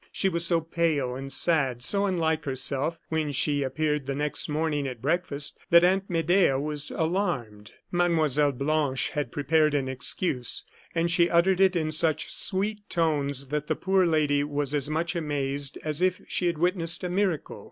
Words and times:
She 0.11 0.29
was 0.29 0.43
so 0.47 0.61
pale 0.61 1.13
and 1.15 1.31
sad, 1.31 1.83
so 1.83 2.07
unlike 2.07 2.45
herself 2.45 2.99
when 3.09 3.31
she 3.31 3.61
appeared 3.61 4.07
the 4.07 4.15
next 4.15 4.49
morning 4.49 4.87
at 4.87 4.99
breakfast, 4.99 5.59
that 5.69 5.83
Aunt 5.83 6.09
Medea 6.09 6.59
was 6.59 6.89
alarmed. 6.95 7.73
Mlle. 7.91 8.51
Blanche 8.53 9.09
had 9.11 9.31
prepared 9.31 9.75
an 9.75 9.87
excuse, 9.87 10.63
and 10.95 11.11
she 11.11 11.29
uttered 11.29 11.61
it 11.61 11.75
in 11.75 11.91
such 11.91 12.33
sweet 12.33 12.89
tones 12.89 13.49
that 13.49 13.67
the 13.67 13.75
poor 13.75 14.07
lady 14.07 14.43
was 14.43 14.73
as 14.73 14.89
much 14.89 15.15
amazed 15.15 15.77
as 15.83 16.01
if 16.01 16.19
she 16.27 16.47
had 16.47 16.57
witnessed 16.57 17.03
a 17.03 17.07
miracle. 17.09 17.59